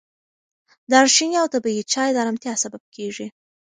[0.91, 3.27] دارچیني او طبیعي چای د ارامتیا سبب کېږي.